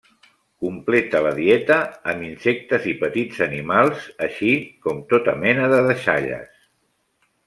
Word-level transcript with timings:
Completa 0.63 1.19
la 1.25 1.33
dieta 1.39 1.75
amb 2.13 2.25
insectes 2.27 2.87
i 2.93 2.95
petits 3.03 3.43
animals 3.47 4.07
així 4.29 4.49
com 4.87 5.03
tota 5.13 5.37
mena 5.45 5.69
de 5.75 5.83
deixalles. 5.93 6.65